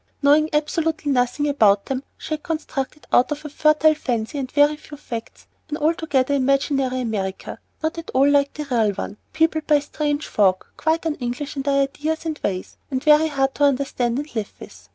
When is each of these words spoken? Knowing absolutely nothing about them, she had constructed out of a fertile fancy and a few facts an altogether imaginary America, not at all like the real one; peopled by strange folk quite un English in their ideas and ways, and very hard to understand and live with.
Knowing 0.23 0.49
absolutely 0.51 1.11
nothing 1.11 1.47
about 1.47 1.85
them, 1.85 2.01
she 2.17 2.33
had 2.33 2.41
constructed 2.41 3.05
out 3.13 3.31
of 3.31 3.45
a 3.45 3.49
fertile 3.49 3.93
fancy 3.93 4.39
and 4.39 4.51
a 4.57 4.75
few 4.75 4.97
facts 4.97 5.45
an 5.69 5.77
altogether 5.77 6.33
imaginary 6.33 7.01
America, 7.01 7.59
not 7.83 7.99
at 7.99 8.09
all 8.15 8.27
like 8.27 8.51
the 8.55 8.65
real 8.71 8.89
one; 8.93 9.17
peopled 9.31 9.67
by 9.67 9.77
strange 9.77 10.25
folk 10.25 10.73
quite 10.75 11.05
un 11.05 11.13
English 11.19 11.55
in 11.55 11.61
their 11.61 11.83
ideas 11.83 12.25
and 12.25 12.39
ways, 12.43 12.77
and 12.89 13.03
very 13.03 13.27
hard 13.27 13.53
to 13.53 13.63
understand 13.63 14.17
and 14.17 14.33
live 14.35 14.51
with. 14.59 14.89